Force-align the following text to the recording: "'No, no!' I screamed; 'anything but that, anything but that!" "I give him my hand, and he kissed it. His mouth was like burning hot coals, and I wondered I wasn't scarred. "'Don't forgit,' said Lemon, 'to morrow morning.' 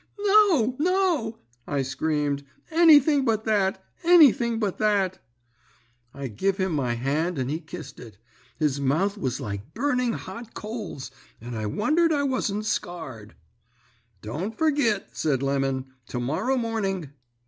"'No, 0.17 0.75
no!' 0.79 1.37
I 1.67 1.83
screamed; 1.83 2.43
'anything 2.71 3.23
but 3.23 3.45
that, 3.45 3.85
anything 4.03 4.57
but 4.57 4.79
that!" 4.79 5.19
"I 6.11 6.27
give 6.27 6.57
him 6.57 6.71
my 6.73 6.95
hand, 6.95 7.37
and 7.37 7.51
he 7.51 7.59
kissed 7.59 7.99
it. 7.99 8.17
His 8.57 8.81
mouth 8.81 9.15
was 9.15 9.39
like 9.39 9.75
burning 9.75 10.13
hot 10.13 10.55
coals, 10.55 11.11
and 11.39 11.55
I 11.55 11.67
wondered 11.67 12.11
I 12.11 12.23
wasn't 12.23 12.65
scarred. 12.65 13.35
"'Don't 14.23 14.57
forgit,' 14.57 15.09
said 15.11 15.43
Lemon, 15.43 15.85
'to 16.07 16.19
morrow 16.19 16.57
morning.' 16.57 17.11